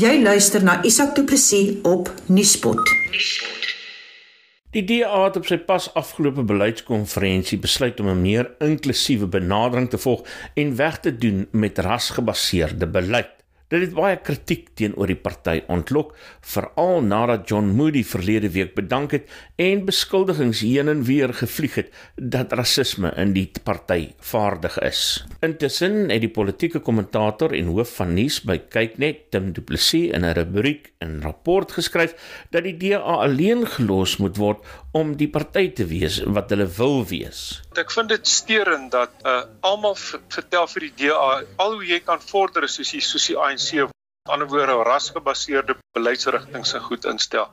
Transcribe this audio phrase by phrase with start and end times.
[0.00, 2.88] Jy luister na Isak Du Plessis op Nuuspot.
[4.72, 9.98] Die DA het op sy pas afgelope beleidskonferensie besluit om 'n meer inklusiewe benadering te
[9.98, 10.22] volg
[10.54, 13.39] en weg te doen met rasgebaseerde beleid.
[13.70, 19.12] Dit het baie kritiek teenoor die party ontlok, veral nadat John Moody verlede week bedank
[19.14, 19.28] het
[19.62, 25.02] en beskuldigings heen en weer gevlieg het dat rasisme in die party vaardig is.
[25.46, 30.26] Intussen het die politieke kommentator en hoof van nuus by Kyknet, Tim Du Plessis, in
[30.26, 32.14] 'n rubriek in 'n rapport geskryf
[32.50, 37.04] dat die DA alleen gelos moet word om die party te wees wat hulle wil
[37.06, 37.60] wees.
[37.78, 41.30] Ek vind dit steurend dat uh, almal vertel vir die DA
[41.62, 43.86] al hoe jy kan vorder soos die soos die ANC
[44.30, 47.48] ander woorde rasgebaseerde beleidsrigtinge se goed instel.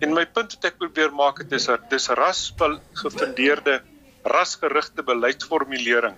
[0.00, 3.78] En my punt wat ek probeer maak het is dat dis rasgefundeerde
[4.28, 6.16] rasgerigte beleidsformulering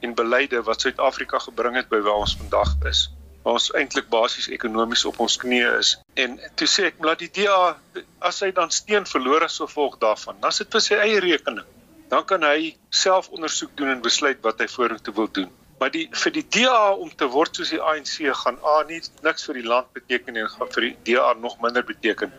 [0.00, 3.08] en beleide wat Suid-Afrika gebring het by waar ons vandag is.
[3.48, 5.94] Ons eintlik basies ekonomies op ons knieë is.
[6.20, 7.76] En toe sê ek laat die DA
[8.20, 11.64] as hy dan steen verloor as gevolg daarvan, dan sit vir sy eie rekening.
[12.12, 15.48] Dan kan hy self ondersoek doen en besluit wat hy vorentoe wil doen.
[15.80, 19.46] Maar die vir die DA om te word soos die ANC gaan A nie niks
[19.48, 22.34] vir die land beteken en gaan vir die DA nog minder beteken.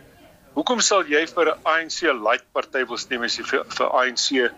[0.54, 4.52] Hoekom sal jy vir 'n ANC light party wil stem as jy vir, vir ANC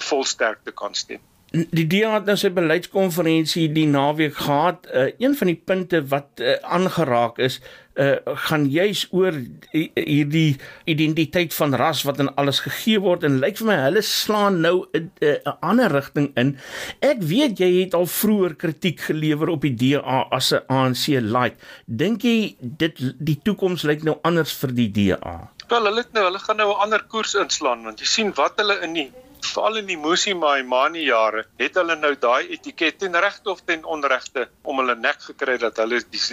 [0.00, 1.20] volsterkte kan stem?
[1.50, 4.84] Die DA het nou sy beleidskonferensie die naweek gehad.
[4.86, 7.56] Uh, een van die punte wat uh, aangeraak is,
[7.98, 8.12] uh,
[8.46, 9.34] gaan juis oor
[9.72, 14.60] hierdie identiteit van ras wat in alles gegee word en lyk vir my hulle slaan
[14.62, 16.54] nou 'n uh, uh, ander rigting in.
[17.02, 21.58] Ek weet jy het al vroeër kritiek gelewer op die DA as 'n ANC light.
[21.86, 25.50] Dink jy dit die toekoms lyk nou anders vir die DA?
[25.68, 28.54] Wel, hulle het nou hulle gaan nou 'n ander koers inslaan want jy sien wat
[28.56, 29.10] hulle in nie
[29.46, 33.84] veral in die Musi Maimani jare het hulle nou daai etiket ten regte of ten
[33.84, 36.32] onregte om hulle nek gekry dat hulle dis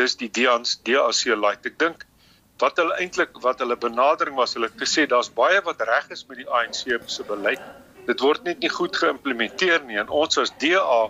[0.00, 2.06] dis die Dians DAC like ek dink
[2.62, 6.24] wat hulle eintlik wat hulle benadering was hulle het gesê daar's baie wat reg is
[6.28, 7.62] met die ANC se beleid.
[8.08, 9.98] Dit word net nie goed geïmplementeer nie.
[10.00, 11.02] En ons as DA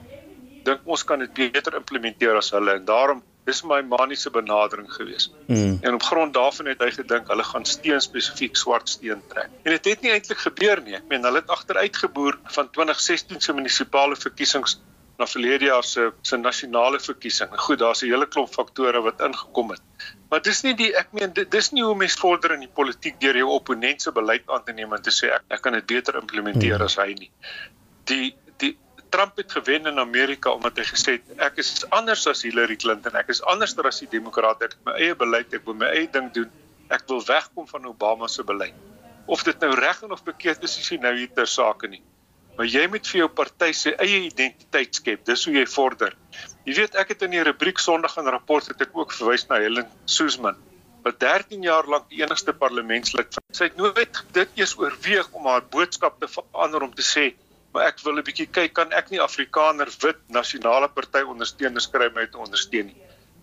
[0.67, 2.75] dink ons kan dit beter implementeer as hulle.
[2.81, 5.31] En daarom dis my maniese benadering gewees.
[5.47, 5.79] Mm.
[5.81, 9.51] En op grond daarvan het hy gedink hulle gaan steen spesifiek swart steen trek.
[9.65, 10.97] En dit het nie eintlik gebeur nie.
[10.99, 14.79] Ek meen hulle het agteruitgeboer van 2016 se munisipale verkiesings
[15.19, 17.51] na verlede jaar se se nasionale verkiesing.
[17.67, 19.83] Goed, daar's 'n hele klomp faktore wat ingekom het.
[20.31, 23.37] Maar dis nie die ek meen dis nie hoe mens vorder in die politiek deur
[23.37, 26.21] jou opponent se beleid aan te neem en te sê ek, ek kan dit beter
[26.21, 26.85] implementeer mm.
[26.85, 27.31] as hy nie.
[28.05, 28.77] Die die
[29.11, 33.17] Trump het gewen in Amerika omdat hy gesê het ek is anders as Hillary Clinton,
[33.17, 36.11] ek is anders as die demokrate, ek het my eie beleid, ek wil my eie
[36.13, 36.51] ding doen.
[36.89, 38.77] Ek wil wegkom van Obama se beleid.
[39.29, 42.01] Of dit nou reg en of verkeerd is, is nie nou hier ter sake nie.
[42.57, 45.27] Maar jy moet vir jou party se eie identiteit skep.
[45.29, 46.17] Dis hoe jy vorder.
[46.65, 49.61] Jy weet ek het in die rubriek Sondag en rapport het ek ook verwys na
[49.63, 50.59] Helen Suzman
[51.05, 53.45] wat 13 jaar lank die enigste parlementslid was.
[53.57, 57.31] Sy het nooit dit eers oorweeg om haar boodskap te verander om te sê
[57.79, 62.09] maar ek wil 'n bietjie kyk kan ek nie Afrikaner wit nasionale party ondersteuners kry
[62.11, 62.97] om my te ondersteun nie.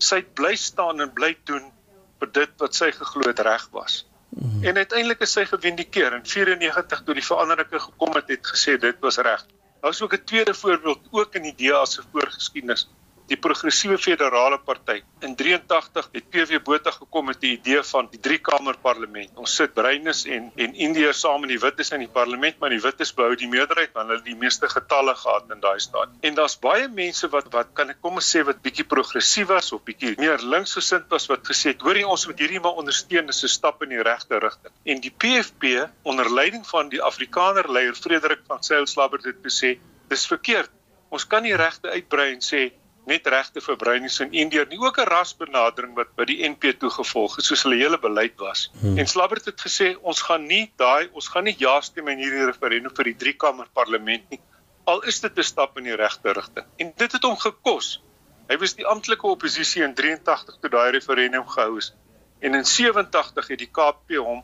[0.08, 1.72] Sy het bly staan en bly doen
[2.20, 4.04] vir dit wat sy geglo het reg was.
[4.36, 4.66] Mm.
[4.68, 9.00] En uiteindelik is sy gewindikeer in 94 toe die veranderings gekom het het gesê dit
[9.00, 9.46] was reg.
[9.82, 12.90] Daar is ook 'n tweede voorbeeld ook in die DA se voorgeskiedenis
[13.30, 15.00] die progressiewe federale party.
[15.26, 19.32] In 83 het PW Botha gekom met die idee van die drie kamer parlement.
[19.42, 22.82] Ons sit Bruinis en en Indië saam in die wites in die parlement, maar die
[22.84, 26.14] wites behou die meerderheid want hulle het die meeste getalle gehad in daai staat.
[26.22, 29.84] En daar's baie mense wat wat kan ek kom sê wat bietjie progressief was of
[29.90, 33.44] bietjie meer linksgesind was wat gesê het, hoor jy ons moet hierdie maar ondersteun as
[33.44, 34.74] 'n stap in die regte rigting.
[34.86, 39.78] En die PFP onder leiding van die Afrikaner leier Frederik van Sail Slabbert het gesê,
[40.10, 40.70] dis verkeerd.
[41.10, 42.72] Ons kan nie regte uitbrei en sê
[43.06, 47.36] net regte vir bruinies in Indië nie ook 'n rasbenadering wat by die NP toegevolg
[47.36, 48.72] het soos hulle hele beleid was.
[48.82, 48.98] Hmm.
[48.98, 52.46] En Slabbert het gesê ons gaan nie daai ons gaan nie ja stem in hierdie
[52.46, 54.42] referendum vir die drie kamer parlement nie
[54.86, 56.66] al is dit 'n stap in die regte rigting.
[56.78, 58.02] En dit het hom gekos.
[58.48, 61.94] Hy was die amptelike oppositie in 83 toe daai referendum gehou is.
[62.40, 64.44] En in 87 het die KP hom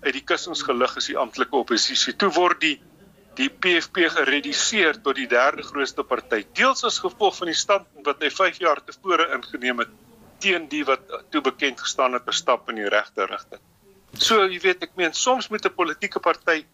[0.00, 2.16] uit die kussings gelig as die amptelike oppositie.
[2.16, 2.80] Toe word die
[3.38, 8.22] die PFP gereduseer tot die derde grootste party deels as gevolg van die standpunt wat
[8.22, 9.94] hy 5 jaar tevore ingeneem het
[10.44, 11.02] teen die wat
[11.32, 13.62] toe bekend gestaan het 'n stap in die regte rigting.
[14.18, 16.64] So jy weet ek meen soms moet 'n politieke party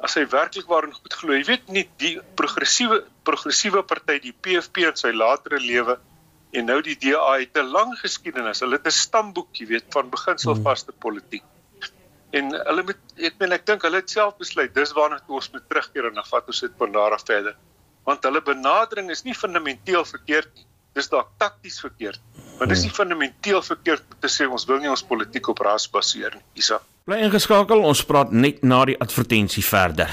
[0.00, 4.86] as hy werklik waarin goed glo, jy weet nie die progressiewe progressiewe party die PFP
[4.86, 5.98] in sy latere lewe
[6.52, 8.60] en nou die DA het 'n lang geskiedenis.
[8.60, 11.42] Hulle het 'n stamboek, jy weet, van beginselvaste politiek.
[11.42, 11.57] Hmm.
[12.36, 15.64] En hulle moet ek meen ek dink hulle het self besluit dis waarna ons moet
[15.68, 17.56] terugkeer en dan vat ons dit van daar af verder.
[18.08, 20.66] Want hulle benadering is nie fundamenteel verkeerd nie.
[20.96, 22.20] Dis dalk takties verkeerd.
[22.58, 25.86] Maar dis nie fundamenteel verkeerd om te sê ons wil nie ons politiek op ras
[25.90, 26.44] baseer nie.
[26.64, 26.80] Isa.
[27.08, 30.12] Bly ingeskakel, ons praat net na die advertensie verder.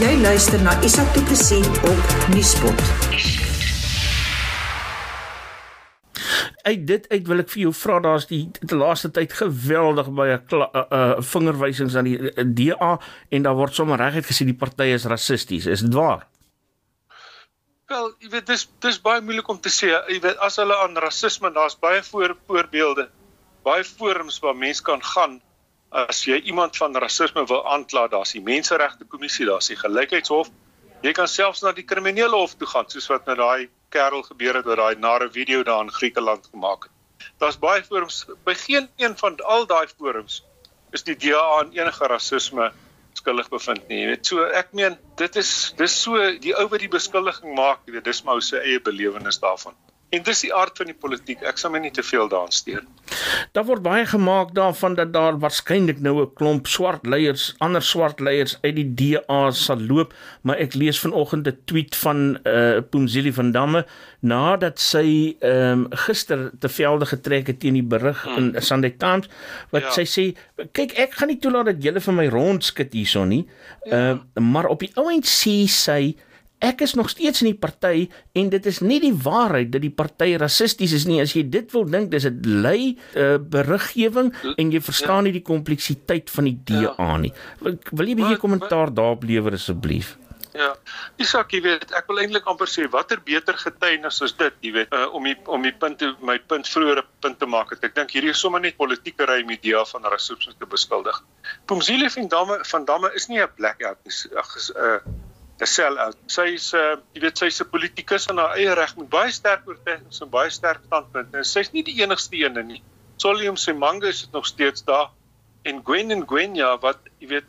[0.00, 2.00] Jy luister na Isak Du Plessis op
[2.32, 3.35] Nieuwspot.
[6.66, 10.38] Uit dit uit wil ek vir jou vra daar's die die laaste tyd geweldig baie
[10.40, 12.96] uh, uh, vingerwysings aan die uh, DA
[13.30, 15.68] en daar word sommer reguit gesê die party is rassisties.
[15.70, 16.26] Is dit waar?
[17.86, 19.92] Wel, jy weet dis dis baie moeilik om te sê.
[20.10, 23.06] Jy weet as hulle aan rasisme, daar's baie voor, voorbeelde,
[23.66, 25.38] baie forums waar mense kan gaan
[25.96, 30.50] as jy iemand van rasisme wil aankla, daar's die Menseregte Kommissie, daar's die Gelykheidshof.
[31.04, 34.56] Jy kan selfs na die kriminele hof toe gaan, soos wat met daai kerel gebeur
[34.60, 36.92] het wat daai nare video daar in Griekeland gemaak het.
[37.40, 40.42] Daar's baie forums, by geen een van al daai forums
[40.96, 42.70] is die DA aan enige rasisme
[43.16, 44.00] skuldig bevind nie.
[44.02, 47.84] Jy weet, so ek meen dit is dis so die ou wat die beskuldiging maak,
[47.86, 49.76] jy weet, dis maar sy eie belewenis daarvan.
[50.16, 51.42] En dis die aard van die politiek.
[51.44, 52.84] Ek sal my nie te veel daaraan steur.
[53.56, 58.20] Daar word baie gemaak daarvan dat daar waarskynlik nou 'n klomp swart leiers, ander swart
[58.20, 62.82] leiers uit die DA sal loop, maar ek lees vanoggend 'n tweet van eh uh,
[62.90, 63.86] Pumzili van Damme
[64.20, 68.36] nadat sy ehm um, gister te velde getrek het teen die berig hmm.
[68.54, 69.28] in Sunday Times
[69.70, 69.90] wat ja.
[69.90, 70.24] sy sê,
[70.72, 73.44] kyk ek gaan nie toelaat dat julle vir my rondskit hierson nie.
[73.84, 74.12] Ehm ja.
[74.12, 76.16] uh, maar op die ouend sê sy
[76.66, 79.92] Ek is nog steeds in die party en dit is nie die waarheid dat die
[79.94, 81.20] party rassisties is nie.
[81.22, 85.46] As jy dit wil dink, dis dit lei uh, beriggewing en jy verstaan nie die
[85.46, 87.10] kompleksiteit van die DA ja.
[87.22, 87.32] nie.
[87.62, 90.16] Wil, wil jy 'n bietjie kommentaar daarop lewer asseblief?
[90.56, 90.70] Ja.
[91.20, 94.94] Isak, jy weet, ek wil eintlik amper sê watter beter getuienis is dit, jy weet,
[94.96, 97.74] uh, om die om die punt te my punt vroeëre punt te maak.
[97.76, 101.20] Ek dink hierdie is sommer net politieke ry media van rasisme te beskuldig.
[101.68, 104.16] Pumzile van Damme van Damme is nie 'n blackout nie.
[104.44, 105.25] Ag, 'n uh, 'n
[105.64, 106.16] sell-out.
[106.26, 109.62] Sy's 'n uh, jy weet sy's 'n politikus in haar eie reg met baie sterk
[109.66, 111.44] oortuigings en baie sterk standpunte.
[111.44, 112.82] Sy's nie die enigste een nie.
[113.16, 115.10] Solium Semanga is nog steeds daar
[115.64, 117.48] en Gwen en Gwenya wat jy weet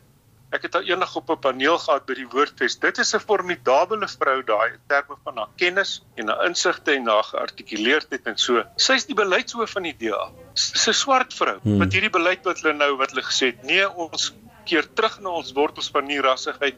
[0.56, 2.78] ek het al eendag op 'n paneel gehad by die Woordfees.
[2.80, 7.06] Dit is 'n formidabele vrou daai in terme van haar kennis en haar insigte en
[7.06, 8.64] haar geartikuleerdheid en so.
[8.76, 10.30] Sy's die beleidshoof van die DA.
[10.54, 11.78] Sy's 'n swart vrou hmm.
[11.78, 14.32] wat hierdie beleid wat hulle nou wat hulle gesê het, nee, ons
[14.64, 16.76] keer terug na ons wortels van nie rassigheid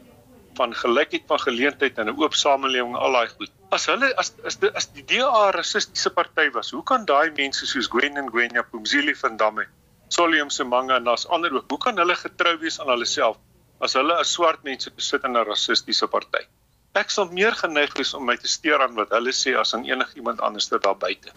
[0.61, 3.51] van gelykheid van geleentheid en 'n oop samelewing al daai goed.
[3.77, 7.65] As hulle as as die, as die DA rassistiese party was, hoe kan daai mense
[7.65, 9.65] soos Gwen en Gwenya Pumzili van Damme,
[10.07, 13.37] Solium Semanga en daar's ander ook, hoe kan hulle getrou wees aan hulle self
[13.81, 16.45] as hulle as swart mense besit in 'n rassistiese party?
[16.91, 19.85] Ek sal meer geneig wees om my te steur aan wat hulle sê as aan
[19.87, 21.31] enigiemand anders daar buite.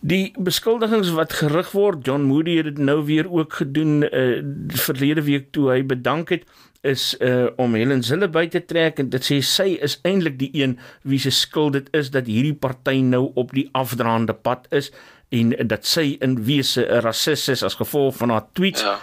[0.00, 4.40] Die beskuldigings wat gerig word, John Moody het dit nou weer ook gedoen uh,
[4.86, 6.48] verlede week toe hy bedank het
[6.80, 10.50] is uh om Helen Zille by te trek en dit sê sy is eintlik die
[10.56, 14.90] een wie se skuld dit is dat hierdie party nou op die afdraande pad is
[15.30, 18.82] en dat sy in wese 'n rassis is as gevolg van haar tweets.
[18.82, 18.98] 'n ja.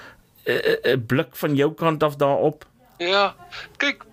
[0.46, 2.66] uh, uh, blik van jou kant af daarop.
[2.98, 3.36] Ja.
[3.78, 4.04] Kyk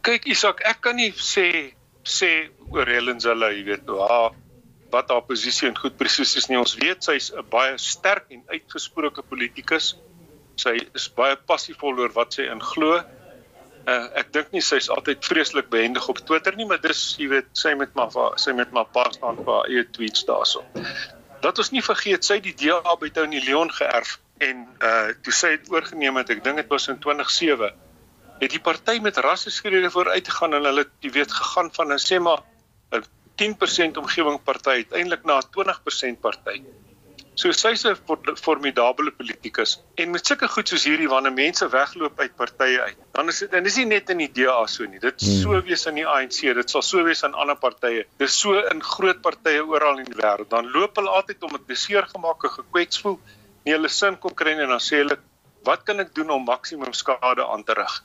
[0.00, 1.72] kyk Isak, ek kan nie sê
[2.04, 4.32] sê oor Helen Zille, jy weet, haar
[4.90, 6.58] wat haar posisie en goed presies is nie.
[6.58, 9.96] Ons weet sy's 'n baie sterk en uitgesproke politikus
[10.60, 13.00] sy is baie passievol oor wat sy in glo.
[13.88, 17.48] Uh, ek dink nie sy's altyd vreeslik behendig op Twitter nie, maar dis jy weet
[17.56, 20.64] sy met maar sy met maar pas staan vir haar eie tweets daarso.
[21.40, 25.54] Dat ons nie vergeet sy die DA by Tony Leon geërf en uh toe sy
[25.56, 27.72] het oorgeneem het, ek dink dit was in 2007,
[28.40, 32.20] het die party met rasseskrede vooruit gegaan en hulle jy weet gegaan van 'n sê
[32.20, 32.44] maar
[32.92, 33.04] 'n
[33.40, 36.62] 10% omgewing party uiteindelik na 'n 20% party.
[37.34, 37.96] So sy's 'n
[38.36, 42.96] formidable politikus en met sulke goed soos hierdie wanneer mense wegloop uit partye uit.
[43.12, 44.98] Dan is dit en dis nie net in die DA so nie.
[44.98, 45.38] Dit hmm.
[45.42, 48.04] so wees in die ANC, dit sal so wees in ander partye.
[48.18, 50.50] Dis so in groot partye oral in die wêreld.
[50.50, 53.20] Dan loop hulle altyd om 'n beseer gemaak en gekwets voel,
[53.64, 55.18] nie hulle sin kon kry en dan sê hulle,
[55.64, 58.02] "Wat kan ek doen om maksimum skade aan te rig?"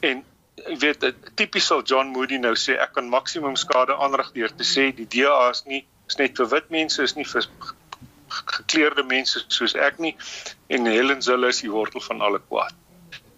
[0.00, 0.24] En
[0.66, 1.04] jy weet,
[1.36, 5.06] tipies sal John Moody nou sê ek kan maksimum skade aanrig deur te sê die
[5.06, 7.44] DA is nie is net vir wit mense, is nie vir
[8.28, 10.14] gekleurde mense soos ek nie
[10.68, 12.74] en Helen Zille is die wortel van alle kwaad.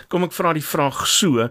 [0.09, 1.49] Kom ek vra die vraag so,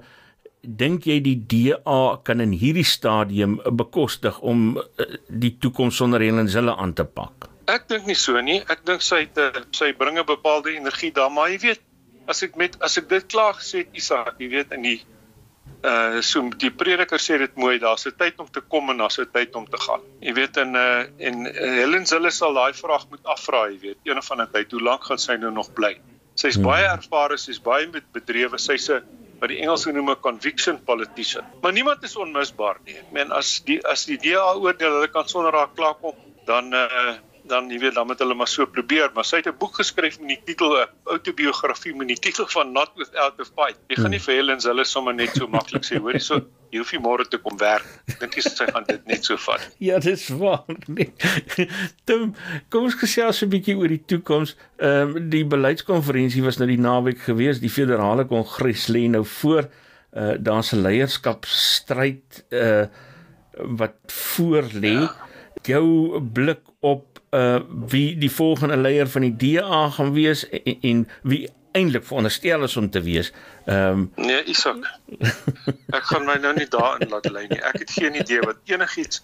[0.62, 4.82] dink jy die DA kan in hierdie stadium bekostig om eh,
[5.30, 7.55] die toekoms sonder Helen Zille aan te pak?
[7.68, 8.60] Ek dink nie so nie.
[8.70, 11.82] Ek dink sy het, eh, sy bring 'n bepaalde energie daar, maar jy weet,
[12.28, 15.02] as ek met as ek dit klaar gesê het, Isak, jy weet in die
[15.86, 19.20] uh so die prediker sê dit mooi, daar's 'n tyd om te kom en daar's
[19.20, 20.02] 'n tyd om te gaan.
[20.22, 23.98] Jy weet in uh en uh, Helen Zille sal daai vraag moet afvra, jy weet,
[24.04, 25.98] een van 'n tyd, hoe lank gaan sy nou nog bly?
[26.36, 26.64] Sy's hmm.
[26.64, 29.02] baie ervare, sy's baie met bedrywe, sy's 'n
[29.40, 31.46] wat die Engelse noem 'n conviction politician.
[31.62, 32.98] Maar niemand is onmisbaar nie.
[32.98, 37.16] Ek meen as die as die DA oordeel hulle kan sonder haar klaarkom, dan uh
[37.48, 40.20] dan jy weet dan moet hulle maar so probeer maar sy het 'n boek geskryf
[40.20, 43.80] met die titel 'n autobiografie met die titel van Not Without a Fight.
[43.88, 46.92] Jy gaan nie vir Helen hulle sommer net so maklik sê hoorie so jy hoef
[46.92, 47.86] nie môre te kom werk.
[48.20, 49.64] Dink jy sy gaan dit net so vat?
[49.88, 50.66] Ja, dis waar.
[50.88, 51.14] Nee.
[52.08, 52.34] Tim,
[52.70, 54.56] kom ons gesels 'n bietjie oor die toekoms.
[54.78, 57.60] Ehm um, die beleidskonferensie was nou die naweek gewees.
[57.60, 59.70] Die federale kongres lê nou voor.
[60.16, 62.86] Uh daar's 'n leierskapstryd uh
[63.80, 65.00] wat voor lê.
[65.00, 65.16] Ja.
[65.64, 67.60] Jou blik op uh
[67.92, 72.78] wie die volgende leier van die DA gaan wees en, en wie eintlik veronderstel is
[72.80, 73.32] om te wees.
[73.66, 74.86] Ehm um, Nee, Isak.
[75.98, 77.60] Ek gaan my nou nie daarin laat lei nie.
[77.60, 79.24] Ek het geen idee wat enigiets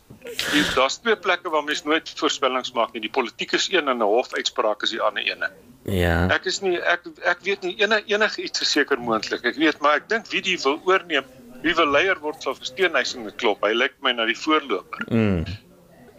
[0.76, 3.04] daar's twee plekke waar mens nooit voorspellings maak nie.
[3.08, 5.52] Die politiek is een en 'n hofuitspraak is die ander ene.
[5.86, 6.28] Ja.
[6.30, 9.46] Ek is nie ek ek weet nie enige enige iets seker moontlik.
[9.46, 11.26] Ek weet maar ek dink wie die wil oorneem,
[11.64, 13.64] wie wil leier word sal versteenhuising klop.
[13.64, 15.08] Hy lyk my na die voorloper.
[15.08, 15.46] Mm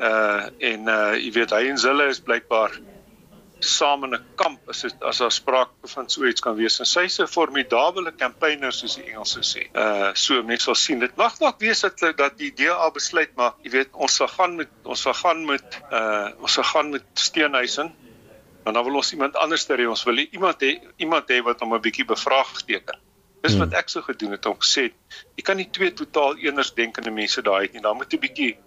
[0.03, 2.81] uh en uh jy weet hy en Zille is blykbaar
[3.65, 6.87] saam in 'n kamp as dit as daar sprake van so iets kan wees en
[6.87, 9.63] sy's 'n formidable campaigner soos die Engelse sê.
[9.75, 13.55] Uh so mense sal sien dit mag dalk wees dat dat die DA besluit maar
[13.63, 17.05] jy weet ons sal gaan met ons sal gaan met uh ons sal gaan met
[17.15, 17.95] Steenhuisen
[18.65, 21.75] en dan wil ons iemand anders hê ons wil iemand hê iemand hê wat hom
[21.75, 22.99] 'n bietjie bevraagteken.
[23.43, 23.79] Dis wat hmm.
[23.79, 24.91] ek so gedoen het om gesê
[25.37, 27.83] jy kan nie twee totaal eenders denkende mense daai het nie.
[27.83, 28.59] Daar moet 'n bietjie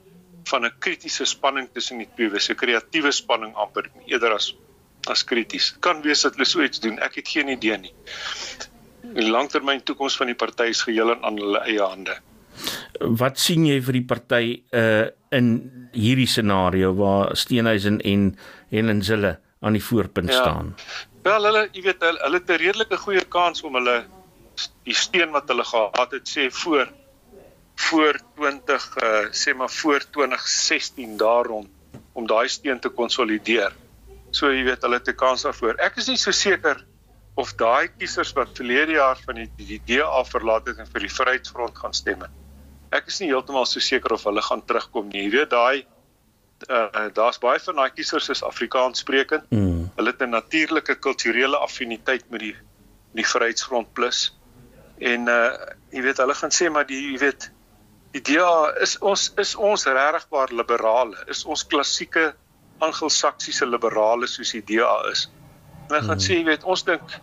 [0.50, 4.56] van 'n kritiese spanning tussen die twee, 'n kreatiewe spanning amper eerder as
[5.10, 5.76] as krities.
[5.80, 7.00] Kan wees dat hulle so iets doen.
[7.00, 7.94] Ek het geen idee nie.
[9.16, 12.18] Die langtermyn toekoms van die party is geheel in hulle eie hande.
[13.00, 15.48] Wat sien jy vir die party uh in
[15.92, 18.38] hierdie scenario waar Steenhuisen en
[18.72, 20.42] Helen Zille aan die voorpunt ja.
[20.42, 20.76] staan?
[21.24, 24.06] Wel hulle, jy weet hulle, hulle het 'n redelike goeie kans om hulle
[24.88, 26.88] die steen wat hulle gehad het sê voor
[27.76, 31.70] voor 20 uh, eh, sê maar voor 2016 daarom
[32.14, 33.76] om daai steen te konsolideer.
[34.32, 35.76] So jy weet hulle het 'n kans daarvoor.
[35.80, 36.86] Ek is nie so seker
[37.36, 41.12] of daai kiesers wat verlede jaar van die die DA verlaat het en vir die
[41.12, 42.24] Vryheidsfront gaan stem.
[42.92, 45.24] Ek is nie heeltemal so seker of hulle gaan terugkom nie.
[45.26, 45.86] Jy weet daai
[46.70, 49.44] uh, daar's baie van daai kiesers is Afrikaans sprekend.
[49.52, 49.92] Mm.
[49.96, 52.56] Hulle het 'n natuurlike kulturele affiniteit met die
[53.16, 54.32] die Vryheidsfront plus.
[55.00, 55.52] En uh
[55.92, 57.52] jy weet hulle gaan sê maar die jy weet
[58.16, 62.34] idee is ons is ons regtigbaar liberale is ons klassieke
[62.84, 65.28] angelsaksiese liberale soos die DA is.
[65.90, 66.26] En ek gaan hmm.
[66.28, 67.16] sê jy weet ons dink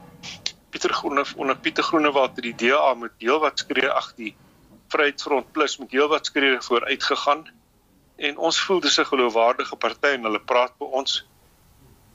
[0.72, 4.32] Pieter Groene onder Pieter Groenewald het die DA met heelwat skree ag die
[4.92, 7.44] Vryheidsfront plus met heelwat skree vooruit gegaan
[8.28, 11.22] en ons voel dis 'n geloofwaardige party en hulle praat by ons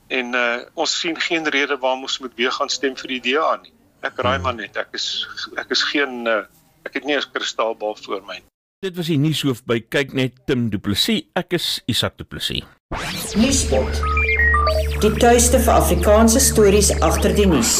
[0.07, 3.55] en uh, ons sien geen rede waarom ons moet weer gaan stem vir die DA
[3.61, 3.73] nie.
[4.01, 6.45] Ek raai maar net ek is ek is geen uh,
[6.85, 8.56] ek het nie 'n kristalbal voor my nie.
[8.77, 11.23] Dit was die nuushoof by kyk net Tim Du Plessis.
[11.33, 12.61] Ek is Isak Du Plessis.
[13.33, 13.97] Nuuspot.
[15.01, 17.71] Die tuiste vir Afrikaanse stories agter die nuus.